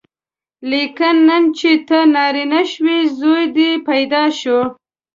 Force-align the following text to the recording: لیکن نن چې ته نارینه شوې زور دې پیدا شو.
لیکن 0.71 1.15
نن 1.27 1.43
چې 1.57 1.71
ته 1.87 1.97
نارینه 2.13 2.61
شوې 2.71 2.99
زور 3.19 3.41
دې 3.55 3.69
پیدا 3.87 4.23
شو. 4.39 4.59